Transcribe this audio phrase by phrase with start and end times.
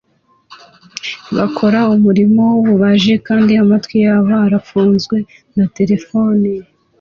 [1.37, 5.17] Bakora umurimo w'ububaji kandi amatwi yabo arafunzwe
[5.55, 6.49] na terefone